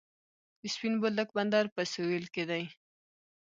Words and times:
د 0.59 0.61
سپین 0.73 0.93
بولدک 1.01 1.29
بندر 1.37 1.65
په 1.75 1.81
سویل 1.93 2.25
کې 2.33 2.43
دی 2.49 2.63